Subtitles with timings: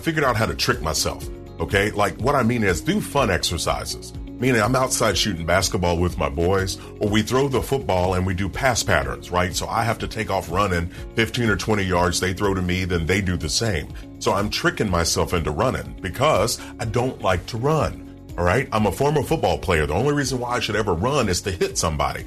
[0.00, 1.28] figured out how to trick myself.
[1.60, 1.90] Okay.
[1.90, 4.12] Like what I mean is do fun exercises.
[4.40, 8.32] Meaning I'm outside shooting basketball with my boys, or we throw the football and we
[8.32, 9.54] do pass patterns, right?
[9.54, 12.20] So I have to take off running 15 or 20 yards.
[12.20, 13.92] They throw to me, then they do the same.
[14.18, 18.06] So I'm tricking myself into running because I don't like to run.
[18.38, 18.66] All right.
[18.72, 19.84] I'm a former football player.
[19.84, 22.24] The only reason why I should ever run is to hit somebody.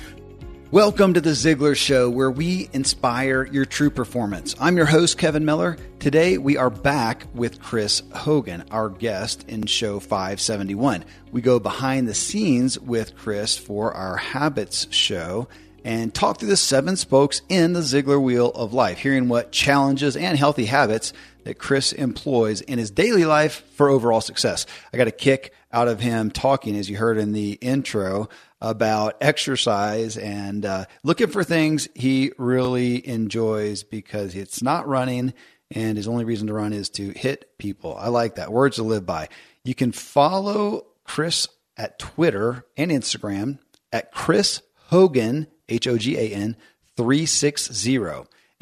[0.74, 4.56] Welcome to the Ziglar Show, where we inspire your true performance.
[4.60, 5.78] I'm your host, Kevin Miller.
[6.00, 11.06] Today, we are back with Chris Hogan, our guest in show 571.
[11.32, 15.48] We go behind the scenes with Chris for our Habits show
[15.86, 20.18] and talk through the seven spokes in the Ziglar Wheel of Life, hearing what challenges
[20.18, 24.66] and healthy habits that Chris employs in his daily life for overall success.
[24.92, 28.30] I got a kick out of him talking, as you heard in the intro,
[28.64, 35.34] about exercise and uh, looking for things he really enjoys because it's not running
[35.70, 37.96] and his only reason to run is to hit people.
[37.98, 38.52] I like that.
[38.52, 39.28] Words to live by.
[39.64, 43.60] You can follow Chris at Twitter and Instagram
[43.92, 46.56] at Chris Hogan, H O G A N
[46.96, 47.98] 360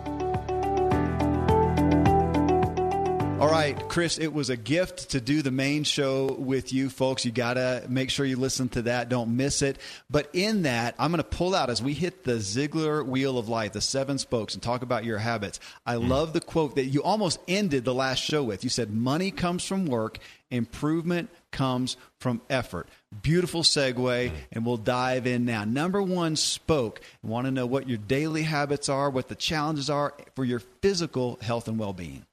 [3.43, 7.25] All right, Chris, it was a gift to do the main show with you folks.
[7.25, 9.09] You got to make sure you listen to that.
[9.09, 9.79] Don't miss it.
[10.09, 13.49] But in that, I'm going to pull out as we hit the Ziglar wheel of
[13.49, 15.59] life, the seven spokes, and talk about your habits.
[15.85, 16.09] I mm.
[16.09, 18.63] love the quote that you almost ended the last show with.
[18.63, 20.19] You said, Money comes from work,
[20.53, 22.89] improvement comes from effort.
[23.23, 23.97] Beautiful segue,
[24.31, 24.33] mm.
[24.53, 25.65] and we'll dive in now.
[25.65, 27.01] Number one spoke.
[27.25, 31.41] Want to know what your daily habits are, what the challenges are for your physical
[31.43, 32.25] health and well being.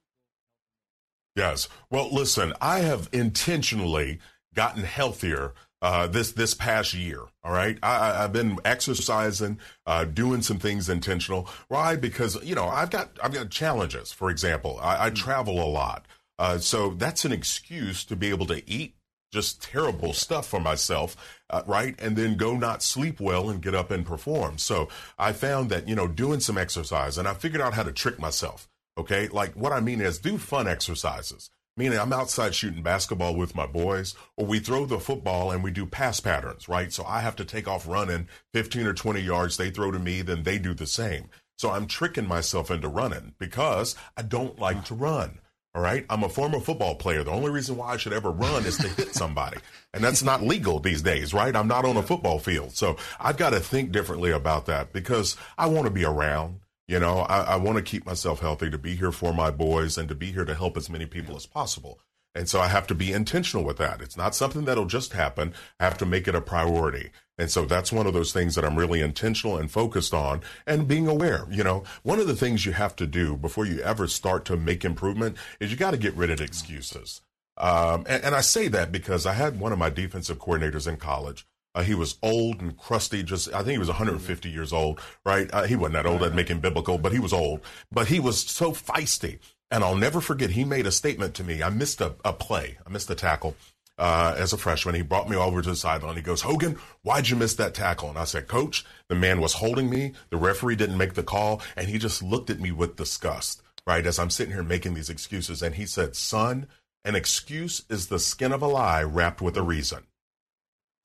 [1.40, 1.70] Yes.
[1.90, 4.20] Well, listen, I have intentionally
[4.54, 7.22] gotten healthier uh, this this past year.
[7.46, 11.48] All right, I, have been exercising, uh, doing some things intentional.
[11.70, 11.96] Why?
[11.96, 14.12] Because you know I've got I've got challenges.
[14.12, 16.06] For example, I, I travel a lot,
[16.38, 18.96] uh, so that's an excuse to be able to eat
[19.32, 21.16] just terrible stuff for myself,
[21.50, 21.96] uh, right?
[22.02, 24.58] And then go not sleep well and get up and perform.
[24.58, 27.94] So I found that you know doing some exercise, and I figured out how to
[27.94, 28.69] trick myself.
[29.00, 29.28] Okay.
[29.30, 31.50] Like what I mean is do fun exercises.
[31.78, 35.72] Meaning I'm outside shooting basketball with my boys, or we throw the football and we
[35.72, 36.92] do pass patterns, right?
[36.92, 39.56] So I have to take off running 15 or 20 yards.
[39.56, 41.30] They throw to me, then they do the same.
[41.58, 45.40] So I'm tricking myself into running because I don't like to run.
[45.74, 46.06] All right.
[46.10, 47.24] I'm a former football player.
[47.24, 49.60] The only reason why I should ever run is to hit somebody.
[49.94, 51.56] And that's not legal these days, right?
[51.56, 52.76] I'm not on a football field.
[52.76, 56.60] So I've got to think differently about that because I want to be around.
[56.90, 59.96] You know, I, I want to keep myself healthy to be here for my boys
[59.96, 62.00] and to be here to help as many people as possible.
[62.34, 64.02] And so I have to be intentional with that.
[64.02, 65.54] It's not something that'll just happen.
[65.80, 67.12] I have to make it a priority.
[67.38, 70.88] And so that's one of those things that I'm really intentional and focused on and
[70.88, 71.46] being aware.
[71.52, 74.58] You know, one of the things you have to do before you ever start to
[74.58, 77.22] make improvement is you got to get rid of excuses.
[77.56, 80.98] Um, and, and I say that because I had one of my defensive coordinators in
[80.98, 81.46] college
[81.76, 83.24] uh, he was old and crusty.
[83.24, 85.50] Just I think he was 150 years old, right?
[85.54, 86.24] Uh, he wasn't that old.
[86.24, 87.62] I'd make him biblical, but he was old.
[87.92, 89.40] But he was so feisty,
[89.72, 90.52] and I'll never forget.
[90.52, 91.62] He made a statement to me.
[91.62, 92.78] I missed a, a play.
[92.86, 93.56] I missed a tackle.
[94.00, 96.16] Uh, as a freshman, he brought me over to the sideline.
[96.16, 98.08] He goes, Hogan, why'd you miss that tackle?
[98.08, 100.14] And I said, Coach, the man was holding me.
[100.30, 101.62] The referee didn't make the call.
[101.76, 104.06] And he just looked at me with disgust, right?
[104.06, 105.62] As I'm sitting here making these excuses.
[105.62, 106.68] And he said, Son,
[107.04, 110.04] an excuse is the skin of a lie wrapped with a reason.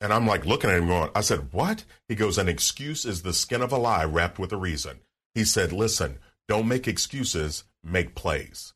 [0.01, 1.85] And I'm like looking at him going, I said, What?
[2.07, 4.99] He goes, An excuse is the skin of a lie wrapped with a reason.
[5.33, 8.73] He said, Listen, don't make excuses, make plays.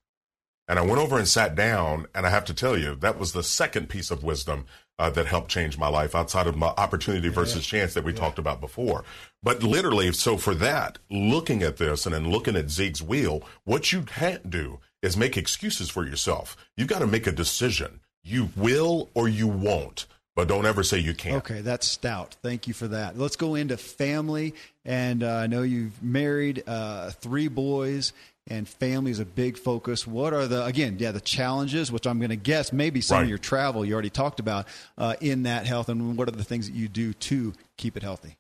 [0.68, 3.32] And I went over and sat down, and I have to tell you, that was
[3.32, 4.66] the second piece of wisdom
[5.00, 7.80] uh, that helped change my life outside of my opportunity versus yeah.
[7.80, 8.20] chance that we yeah.
[8.20, 9.04] talked about before.
[9.42, 13.92] But literally, so for that, looking at this and then looking at Zeke's wheel, what
[13.92, 16.56] you can't do is make excuses for yourself.
[16.78, 18.02] You've got to make a decision.
[18.24, 20.06] You will or you won't
[20.40, 21.36] but don't ever say you can't.
[21.36, 22.38] Okay, that's stout.
[22.42, 23.18] Thank you for that.
[23.18, 24.56] Let's go into family.
[24.86, 28.14] And uh, I know you've married uh, three boys,
[28.48, 30.08] and family is a big focus.
[30.08, 33.24] What are the, again, yeah, the challenges, which I'm going to guess maybe some right.
[33.24, 36.46] of your travel you already talked about uh, in that health, and what are the
[36.46, 38.38] things that you do to keep it healthy?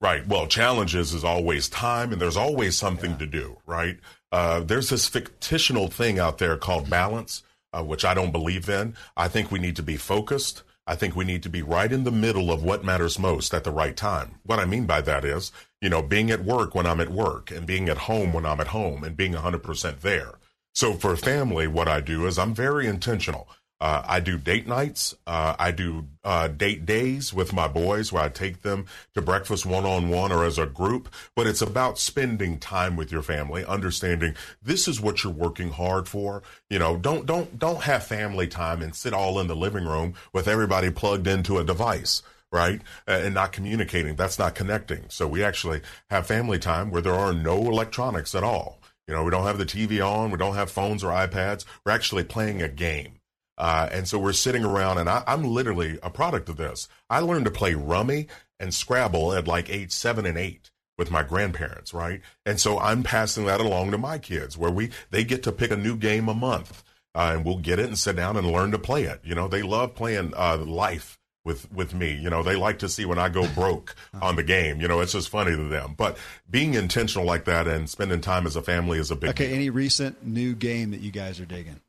[0.00, 0.26] Right.
[0.26, 3.18] Well, challenges is always time, and there's always something yeah.
[3.18, 4.00] to do, right?
[4.32, 8.96] Uh, there's this fictional thing out there called balance, uh, which I don't believe in.
[9.16, 10.64] I think we need to be focused.
[10.92, 13.64] I think we need to be right in the middle of what matters most at
[13.64, 14.34] the right time.
[14.44, 15.50] What I mean by that is,
[15.80, 18.60] you know, being at work when I'm at work and being at home when I'm
[18.60, 20.34] at home and being 100% there.
[20.74, 23.48] So for family, what I do is I'm very intentional.
[23.82, 25.12] Uh, I do date nights.
[25.26, 29.66] Uh, I do uh, date days with my boys where I take them to breakfast
[29.66, 31.12] one on one or as a group.
[31.34, 36.06] But it's about spending time with your family, understanding this is what you're working hard
[36.06, 36.44] for.
[36.70, 40.14] You know, don't don't don't have family time and sit all in the living room
[40.32, 42.82] with everybody plugged into a device right?
[43.06, 44.14] And not communicating.
[44.14, 45.06] That's not connecting.
[45.08, 45.80] So we actually
[46.10, 48.78] have family time where there are no electronics at all.
[49.08, 51.64] You know, we don't have the TV on, we don't have phones or iPads.
[51.86, 53.14] We're actually playing a game.
[53.58, 56.88] Uh, and so we're sitting around, and I, am literally a product of this.
[57.10, 58.28] I learned to play Rummy
[58.58, 62.20] and Scrabble at like age seven and eight with my grandparents, right?
[62.46, 65.70] And so I'm passing that along to my kids, where we they get to pick
[65.70, 66.82] a new game a month,
[67.14, 69.20] uh, and we'll get it and sit down and learn to play it.
[69.24, 72.12] You know, they love playing uh, Life with with me.
[72.14, 74.80] You know, they like to see when I go broke on the game.
[74.80, 75.94] You know, it's just funny to them.
[75.96, 76.16] But
[76.48, 79.30] being intentional like that and spending time as a family is a big.
[79.30, 79.56] Okay, deal.
[79.56, 81.80] any recent new game that you guys are digging?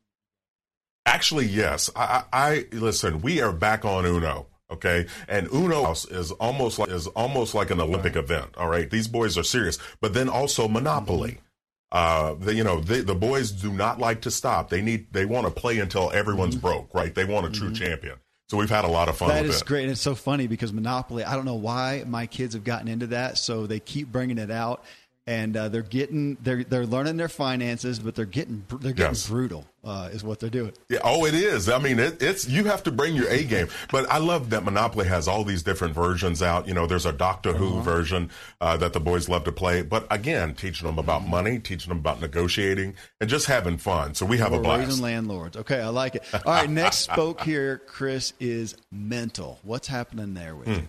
[1.06, 1.90] Actually, yes.
[1.94, 3.20] I, I, listen.
[3.20, 4.46] We are back on Uno.
[4.70, 8.24] Okay, and Uno is almost like is almost like an Olympic right.
[8.24, 8.56] event.
[8.56, 9.78] All right, these boys are serious.
[10.00, 11.38] But then also Monopoly.
[11.92, 14.68] Uh, the, you know, they, the boys do not like to stop.
[14.68, 16.66] They need, they want to play until everyone's mm-hmm.
[16.66, 16.94] broke.
[16.94, 17.14] Right?
[17.14, 17.84] They want a true mm-hmm.
[17.84, 18.16] champion.
[18.48, 19.28] So we've had a lot of fun.
[19.28, 19.66] That is it.
[19.66, 21.24] great, and it's so funny because Monopoly.
[21.24, 24.50] I don't know why my kids have gotten into that, so they keep bringing it
[24.50, 24.84] out
[25.26, 29.28] and uh, they're getting they're they're learning their finances, but they're getting they're getting yes.
[29.28, 29.66] brutal.
[29.82, 30.72] Uh, is what they're doing.
[30.88, 31.68] Yeah, oh, it is.
[31.68, 33.68] I mean, it, it's you have to bring your A game.
[33.92, 36.66] But I love that Monopoly has all these different versions out.
[36.66, 37.58] You know, there's a Doctor uh-huh.
[37.58, 38.30] Who version
[38.62, 39.82] uh, that the boys love to play.
[39.82, 44.14] But again, teaching them about money, teaching them about negotiating, and just having fun.
[44.14, 44.86] So we have We're a blast.
[44.86, 45.58] Raising landlords.
[45.58, 46.24] Okay, I like it.
[46.32, 49.58] All right, next spoke here, Chris, is mental.
[49.64, 50.74] What's happening there with hmm.
[50.74, 50.88] you?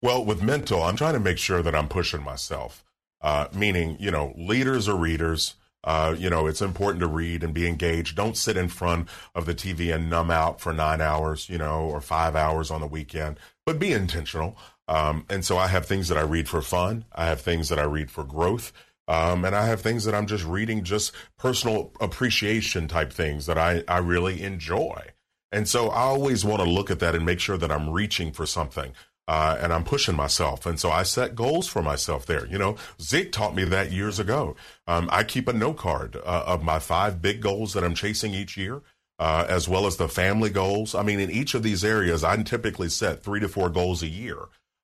[0.00, 2.84] Well, with mental, I'm trying to make sure that I'm pushing myself
[3.20, 5.54] uh, meaning, you know, leaders are readers.
[5.84, 8.16] Uh, you know, it's important to read and be engaged.
[8.16, 11.82] Don't sit in front of the TV and numb out for nine hours, you know,
[11.82, 14.56] or five hours on the weekend, but be intentional.
[14.88, 17.04] Um, and so I have things that I read for fun.
[17.14, 18.72] I have things that I read for growth.
[19.06, 23.56] Um, and I have things that I'm just reading, just personal appreciation type things that
[23.56, 25.02] I, I really enjoy.
[25.50, 28.32] And so I always want to look at that and make sure that I'm reaching
[28.32, 28.92] for something
[29.28, 30.64] uh, and I'm pushing myself.
[30.64, 32.46] And so I set goals for myself there.
[32.46, 34.56] You know, Zig taught me that years ago.
[34.86, 38.34] Um, I keep a note card uh, of my five big goals that I'm chasing
[38.34, 38.82] each year.
[39.20, 40.94] Uh, as well as the family goals.
[40.94, 44.06] I mean, in each of these areas, I typically set three to four goals a
[44.06, 44.38] year.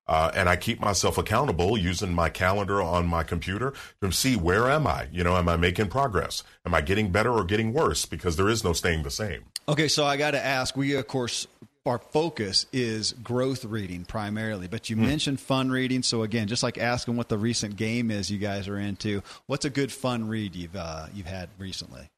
[0.08, 4.68] Uh, and I keep myself accountable using my calendar on my computer to see where
[4.68, 5.06] am I?
[5.12, 6.42] You know, am I making progress?
[6.66, 8.06] Am I getting better or getting worse?
[8.06, 9.44] Because there is no staying the same.
[9.68, 10.76] Okay, so I got to ask.
[10.76, 11.46] We of course
[11.86, 15.00] our focus is growth reading primarily, but you mm.
[15.00, 16.02] mentioned fun reading.
[16.02, 19.64] So again, just like asking what the recent game is you guys are into, what's
[19.64, 22.08] a good fun read you've uh, you've had recently?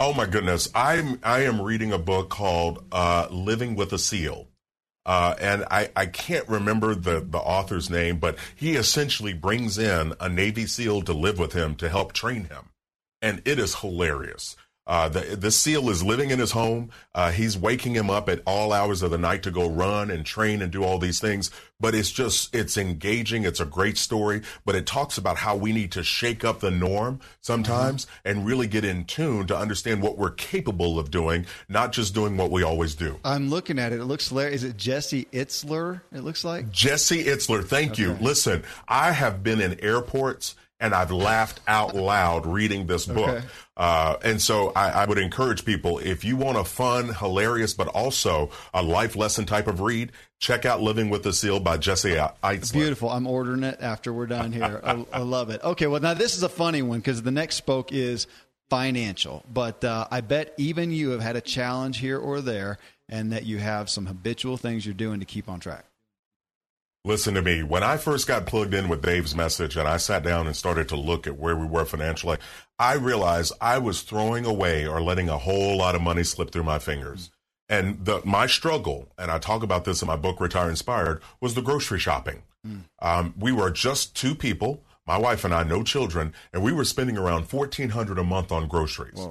[0.00, 4.48] Oh my goodness, I'm I am reading a book called uh, Living with a Seal.
[5.06, 10.14] Uh, and I, I can't remember the, the author's name, but he essentially brings in
[10.18, 12.70] a Navy SEAL to live with him to help train him.
[13.22, 14.56] And it is hilarious.
[14.86, 16.90] Uh, the, the seal is living in his home.
[17.14, 20.24] Uh, he's waking him up at all hours of the night to go run and
[20.24, 21.50] train and do all these things.
[21.80, 23.44] But it's just, it's engaging.
[23.44, 26.70] It's a great story, but it talks about how we need to shake up the
[26.70, 28.28] norm sometimes mm-hmm.
[28.28, 32.36] and really get in tune to understand what we're capable of doing, not just doing
[32.36, 33.18] what we always do.
[33.24, 34.00] I'm looking at it.
[34.00, 34.62] It looks hilarious.
[34.62, 36.00] Is it Jesse Itzler?
[36.12, 37.64] It looks like Jesse Itzler.
[37.64, 38.02] Thank okay.
[38.02, 38.12] you.
[38.20, 43.28] Listen, I have been in airports and I've laughed out loud reading this book.
[43.28, 43.46] Okay.
[43.76, 47.88] Uh, and so I, I, would encourage people if you want a fun, hilarious, but
[47.88, 52.10] also a life lesson type of read, check out Living with the Seal by Jesse
[52.10, 52.72] Itzler.
[52.72, 53.10] Beautiful.
[53.10, 54.80] I'm ordering it after we're done here.
[54.82, 55.62] I, I, love it.
[55.62, 58.26] Okay, well, now this is a funny one because the next spoke is
[58.70, 62.78] financial, but uh, I bet even you have had a challenge here or there
[63.08, 65.84] and that you have some habitual things you're doing to keep on track.
[67.06, 67.62] Listen to me.
[67.62, 70.88] When I first got plugged in with Dave's message and I sat down and started
[70.88, 72.36] to look at where we were financially,
[72.80, 76.64] I realized I was throwing away or letting a whole lot of money slip through
[76.64, 77.30] my fingers.
[77.68, 81.54] And the, my struggle, and I talk about this in my book, Retire Inspired, was
[81.54, 82.42] the grocery shopping.
[82.66, 82.80] Mm.
[83.00, 86.84] Um, we were just two people, my wife and I, no children, and we were
[86.84, 89.24] spending around fourteen hundred a month on groceries.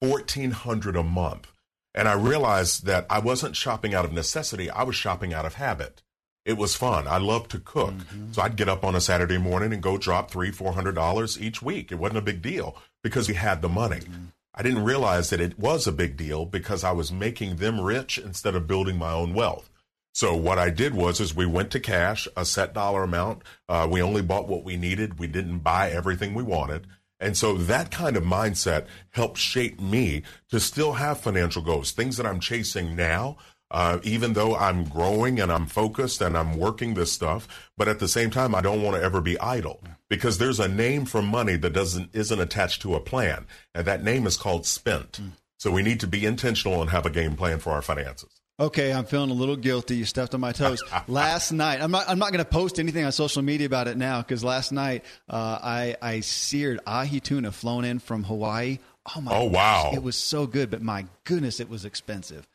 [0.00, 1.50] Fourteen hundred a month,
[1.92, 5.54] and I realized that I wasn't shopping out of necessity; I was shopping out of
[5.54, 6.02] habit
[6.46, 7.08] it was fun.
[7.08, 7.92] I loved to cook.
[7.92, 8.32] Mm-hmm.
[8.32, 11.38] So I'd get up on a Saturday morning and go drop three, four hundred dollars
[11.38, 11.90] each week.
[11.90, 13.98] It wasn't a big deal because we had the money.
[13.98, 14.24] Mm-hmm.
[14.54, 18.16] I didn't realize that it was a big deal because I was making them rich
[18.16, 19.68] instead of building my own wealth.
[20.14, 23.42] So what I did was is we went to cash, a set dollar amount.
[23.68, 25.18] Uh, we only bought what we needed.
[25.18, 26.86] We didn't buy everything we wanted.
[27.20, 32.16] And so that kind of mindset helped shape me to still have financial goals, things
[32.16, 33.36] that I'm chasing now.
[33.70, 37.98] Uh, even though I'm growing and I'm focused and I'm working this stuff, but at
[37.98, 41.20] the same time, I don't want to ever be idle because there's a name for
[41.20, 45.20] money that doesn't isn't attached to a plan, and that name is called spent.
[45.20, 45.32] Mm.
[45.58, 48.40] So we need to be intentional and have a game plan for our finances.
[48.58, 49.96] Okay, I'm feeling a little guilty.
[49.96, 50.82] You stepped on my toes.
[51.08, 52.08] last night, I'm not.
[52.08, 55.04] I'm not going to post anything on social media about it now because last night
[55.28, 58.78] uh, I I seared ahi tuna flown in from Hawaii.
[59.14, 59.32] Oh my!
[59.34, 59.84] Oh wow!
[59.84, 62.46] Gosh, it was so good, but my goodness, it was expensive.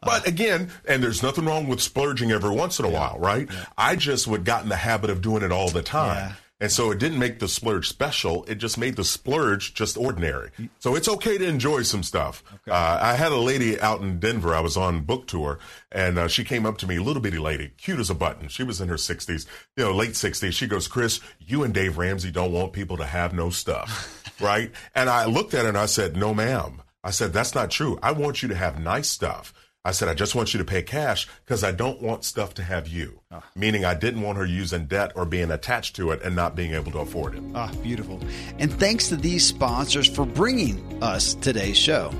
[0.00, 3.48] But again, and there's nothing wrong with splurging every once in a yeah, while, right?
[3.50, 3.64] Yeah.
[3.76, 6.16] I just would got in the habit of doing it all the time.
[6.16, 6.32] Yeah.
[6.60, 8.44] And so it didn't make the splurge special.
[8.44, 10.50] It just made the splurge just ordinary.
[10.80, 12.42] So it's okay to enjoy some stuff.
[12.52, 12.72] Okay.
[12.72, 14.54] Uh, I had a lady out in Denver.
[14.54, 15.60] I was on book tour
[15.92, 18.48] and uh, she came up to me, little bitty lady, cute as a button.
[18.48, 20.52] She was in her 60s, you know, late 60s.
[20.52, 24.36] She goes, Chris, you and Dave Ramsey don't want people to have no stuff.
[24.40, 24.72] right.
[24.96, 26.82] And I looked at her and I said, no, ma'am.
[27.04, 28.00] I said, that's not true.
[28.02, 29.54] I want you to have nice stuff.
[29.84, 32.62] I said, I just want you to pay cash because I don't want stuff to
[32.62, 33.20] have you.
[33.30, 33.44] Ah.
[33.54, 36.72] Meaning, I didn't want her using debt or being attached to it and not being
[36.72, 37.42] able to afford it.
[37.54, 38.20] Ah, beautiful.
[38.58, 42.12] And thanks to these sponsors for bringing us today's show.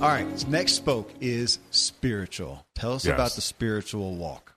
[0.00, 2.64] All right, next spoke is spiritual.
[2.74, 3.14] Tell us yes.
[3.14, 4.54] about the spiritual walk.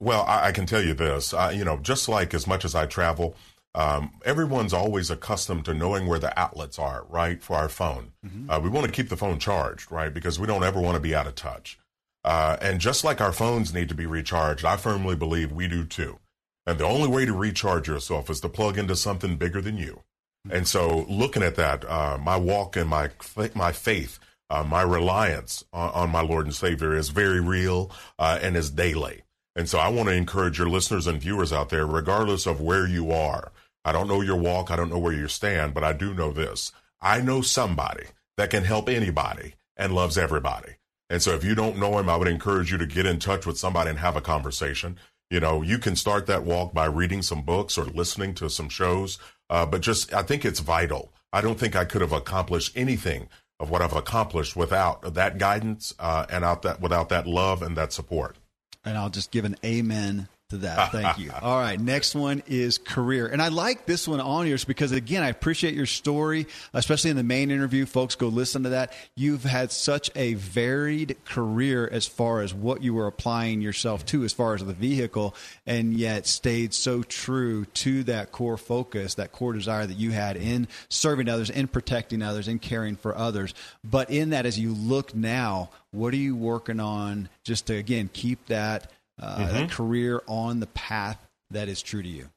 [0.00, 1.32] Well, I, I can tell you this.
[1.54, 3.34] you know, just like as much as I travel,
[3.74, 8.12] um, everyone's always accustomed to knowing where the outlets are, right, for our phone.
[8.24, 8.50] Mm-hmm.
[8.50, 11.00] Uh, we want to keep the phone charged, right, because we don't ever want to
[11.00, 11.78] be out of touch.
[12.24, 15.84] Uh, and just like our phones need to be recharged, I firmly believe we do
[15.84, 16.18] too.
[16.66, 20.02] And the only way to recharge yourself is to plug into something bigger than you.
[20.46, 20.56] Mm-hmm.
[20.56, 23.10] And so, looking at that, uh, my walk and my
[23.54, 24.18] my faith,
[24.50, 28.70] uh, my reliance on, on, my Lord and Savior is very real uh, and is
[28.70, 29.22] daily.
[29.56, 32.86] And so, I want to encourage your listeners and viewers out there, regardless of where
[32.86, 33.50] you are,
[33.84, 34.70] I don't know your walk.
[34.70, 36.72] I don't know where you stand, but I do know this.
[37.00, 40.76] I know somebody that can help anybody and loves everybody.
[41.10, 43.44] And so if you don't know him, I would encourage you to get in touch
[43.44, 44.98] with somebody and have a conversation.
[45.30, 48.68] You know, you can start that walk by reading some books or listening to some
[48.68, 49.18] shows.
[49.50, 51.12] Uh, but just, I think it's vital.
[51.32, 55.94] I don't think I could have accomplished anything of what I've accomplished without that guidance
[55.98, 58.36] uh, and out that without that love and that support.
[58.84, 60.92] And I'll just give an amen to that.
[60.92, 61.30] Thank you.
[61.42, 61.80] All right.
[61.80, 63.26] Next one is career.
[63.26, 67.16] And I like this one on yours because, again, I appreciate your story, especially in
[67.16, 67.86] the main interview.
[67.86, 68.92] Folks, go listen to that.
[69.16, 74.24] You've had such a varied career as far as what you were applying yourself to,
[74.24, 75.34] as far as the vehicle,
[75.66, 80.36] and yet stayed so true to that core focus, that core desire that you had
[80.36, 83.54] in serving others, in protecting others, in caring for others.
[83.82, 88.10] But in that, as you look now, what are you working on just to, again,
[88.12, 88.90] keep that?
[89.20, 89.66] Uh, mm-hmm.
[89.66, 92.30] career on the path that is true to you?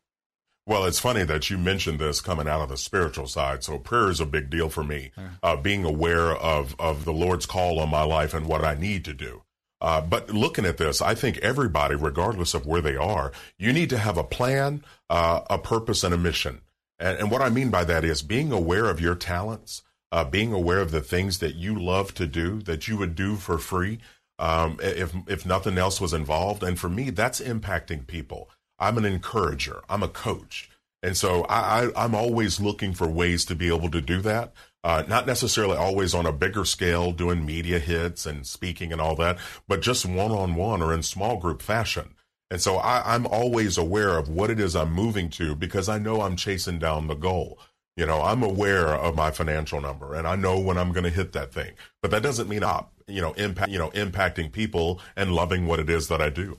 [0.68, 3.64] Well, it's funny that you mentioned this coming out of the spiritual side.
[3.64, 5.12] So prayer is a big deal for me.
[5.44, 9.06] Uh, being aware of of the Lord's call on my life and what I need
[9.06, 9.44] to do.
[9.80, 13.90] Uh, but looking at this, I think everybody, regardless of where they are, you need
[13.92, 16.62] to have a plan, uh, a purpose, and a mission.
[16.98, 20.54] And, and, what I mean by that is being aware of your talents, uh, being
[20.54, 24.00] aware of the things that you love to do, that you would do for free,
[24.40, 26.64] um, if if nothing else was involved.
[26.64, 28.50] And for me, that's impacting people.
[28.80, 29.82] I'm an encourager.
[29.90, 30.70] I'm a coach,
[31.02, 34.54] and so I, I am always looking for ways to be able to do that.
[34.84, 39.16] Uh, not necessarily always on a bigger scale, doing media hits and speaking and all
[39.16, 42.14] that, but just one on one or in small group fashion.
[42.52, 45.98] And so I, I'm always aware of what it is I'm moving to because I
[45.98, 47.60] know I'm chasing down the goal.
[47.98, 51.10] You know, I'm aware of my financial number and I know when I'm going to
[51.10, 51.72] hit that thing.
[52.04, 55.80] But that doesn't mean I'm, you know, impact, you know, impacting people and loving what
[55.80, 56.58] it is that I do.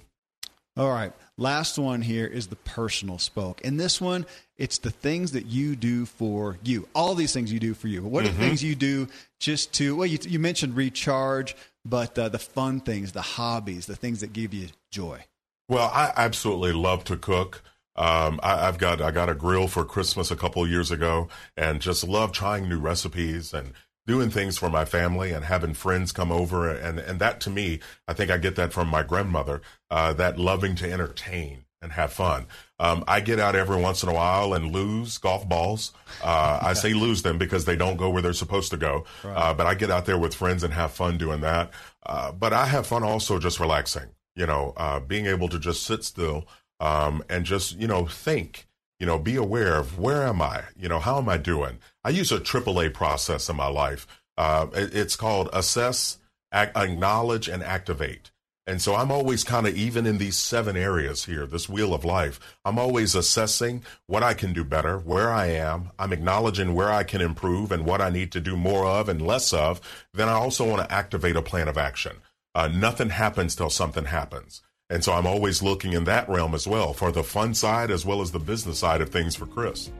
[0.76, 1.12] All right.
[1.38, 3.62] Last one here is the personal spoke.
[3.64, 4.26] And this one,
[4.58, 6.86] it's the things that you do for you.
[6.94, 8.02] All these things you do for you.
[8.02, 8.40] What are mm-hmm.
[8.40, 9.08] the things you do
[9.40, 13.96] just to, well, you, you mentioned recharge, but uh, the fun things, the hobbies, the
[13.96, 15.24] things that give you joy.
[15.68, 17.62] Well, I absolutely love to cook.
[17.96, 21.80] Um, I, have got I got a grill for Christmas a couple years ago, and
[21.80, 23.72] just love trying new recipes and
[24.06, 27.80] doing things for my family and having friends come over, and and that to me,
[28.06, 32.12] I think I get that from my grandmother, uh, that loving to entertain and have
[32.12, 32.46] fun.
[32.78, 35.92] Um, I get out every once in a while and lose golf balls.
[36.22, 39.04] Uh, I say lose them because they don't go where they're supposed to go.
[39.22, 39.36] Right.
[39.36, 41.70] Uh, but I get out there with friends and have fun doing that.
[42.04, 44.08] Uh, but I have fun also just relaxing.
[44.34, 46.46] You know, uh, being able to just sit still
[46.80, 48.66] um, and just you know think
[48.98, 50.64] you know, be aware of where am I?
[50.76, 51.78] You know, how am I doing?
[52.06, 54.06] I use a AAA process in my life.
[54.38, 56.18] Uh, it's called assess,
[56.52, 58.30] acknowledge, and activate.
[58.64, 62.04] And so I'm always kind of, even in these seven areas here, this wheel of
[62.04, 65.90] life, I'm always assessing what I can do better, where I am.
[65.98, 69.20] I'm acknowledging where I can improve and what I need to do more of and
[69.20, 69.80] less of.
[70.14, 72.18] Then I also want to activate a plan of action.
[72.54, 74.62] Uh, nothing happens till something happens.
[74.88, 78.06] And so I'm always looking in that realm as well for the fun side as
[78.06, 79.90] well as the business side of things for Chris.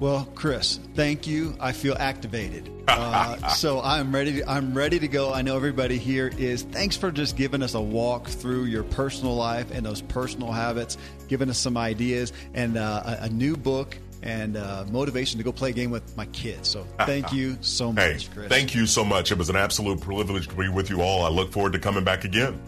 [0.00, 1.54] Well, Chris, thank you.
[1.60, 4.40] I feel activated, uh, so I'm ready.
[4.40, 5.30] To, I'm ready to go.
[5.30, 6.62] I know everybody here is.
[6.62, 10.96] Thanks for just giving us a walk through your personal life and those personal habits,
[11.28, 15.52] giving us some ideas and uh, a, a, new book and uh, motivation to go
[15.52, 16.66] play a game with my kids.
[16.70, 18.48] So thank you so much, hey, Chris.
[18.48, 19.30] Thank you so much.
[19.30, 21.26] It was an absolute privilege to be with you all.
[21.26, 22.58] I look forward to coming back again.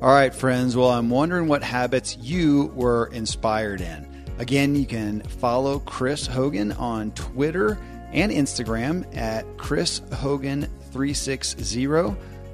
[0.00, 0.78] All right, friends.
[0.78, 4.09] Well, I'm wondering what habits you were inspired in.
[4.40, 7.78] Again, you can follow Chris Hogan on Twitter
[8.10, 11.84] and Instagram at Chris Hogan 360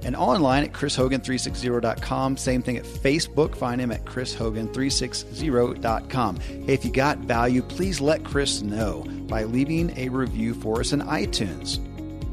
[0.02, 2.36] and online at chrishogan360.com.
[2.36, 3.54] Same thing at Facebook.
[3.54, 6.40] Find him at chrishogan360.com.
[6.40, 10.92] Hey, if you got value, please let Chris know by leaving a review for us
[10.92, 11.78] in iTunes.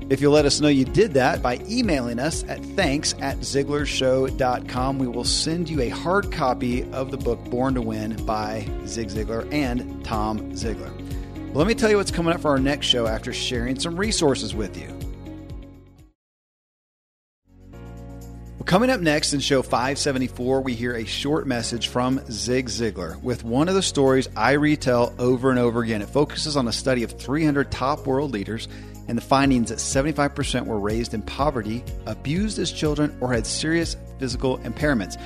[0.10, 5.00] If you'll let us know you did that by emailing us at thanks at ziglarshow.com,
[5.00, 9.08] we will send you a hard copy of the book Born to Win by Zig
[9.08, 10.92] Ziglar and Tom Ziglar.
[11.48, 13.96] Well, let me tell you what's coming up for our next show after sharing some
[13.96, 14.88] resources with you.
[18.58, 23.22] Well, coming up next in show 574, we hear a short message from Zig Ziglar
[23.22, 26.02] with one of the stories I retell over and over again.
[26.02, 28.68] It focuses on a study of 300 top world leaders
[29.08, 33.98] and the findings that 75% were raised in poverty, abused as children, or had serious
[34.20, 35.20] physical impairments.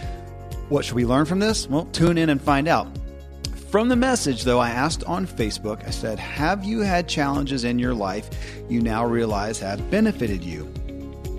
[0.70, 1.68] What should we learn from this?
[1.70, 2.88] Well, tune in and find out.
[3.70, 7.80] From the message, though, I asked on Facebook, I said, Have you had challenges in
[7.80, 8.30] your life
[8.70, 10.72] you now realize have benefited you?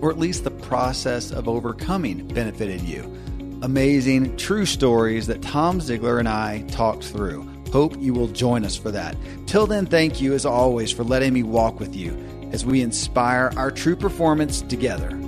[0.01, 3.03] Or at least the process of overcoming benefited you?
[3.63, 7.49] Amazing, true stories that Tom Ziglar and I talked through.
[7.73, 9.17] Hope you will join us for that.
[9.47, 13.53] Till then, thank you as always for letting me walk with you as we inspire
[13.57, 15.28] our true performance together.